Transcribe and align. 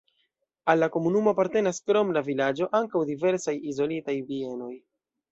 Al 0.71 0.79
la 0.83 0.87
komunumo 0.93 1.33
apartenas 1.35 1.79
krom 1.89 2.13
la 2.17 2.23
vilaĝo 2.29 2.67
ankaŭ 2.79 3.01
diversaj 3.09 3.55
izolitaj 3.73 4.17
bienoj. 4.31 4.71